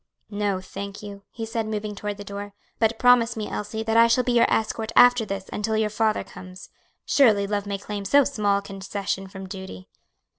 "No, 0.31 0.59
thank 0.61 1.03
you," 1.03 1.21
he 1.29 1.45
said, 1.45 1.67
moving 1.67 1.93
toward 1.93 2.17
the 2.17 2.23
door. 2.23 2.55
"But 2.79 2.97
promise 2.97 3.37
me, 3.37 3.47
Elsie, 3.47 3.83
that 3.83 3.97
I 3.97 4.07
shall 4.07 4.23
be 4.23 4.31
your 4.31 4.51
escort 4.51 4.91
after 4.95 5.25
this 5.27 5.47
until 5.53 5.77
your 5.77 5.91
father 5.91 6.23
comes. 6.23 6.69
Surely 7.05 7.45
love 7.45 7.67
may 7.67 7.77
claim 7.77 8.03
so 8.05 8.23
small 8.23 8.57
a 8.57 8.61
concession 8.63 9.27
from 9.27 9.45
duty." 9.47 9.89